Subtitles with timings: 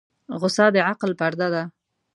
[0.39, 1.63] غوسه د عقل پرده ده.